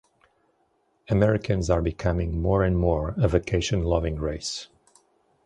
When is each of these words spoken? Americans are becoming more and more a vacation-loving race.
Americans 1.11 1.69
are 1.69 1.79
becoming 1.83 2.41
more 2.41 2.63
and 2.63 2.75
more 2.79 3.13
a 3.19 3.27
vacation-loving 3.27 4.15
race. 4.15 4.67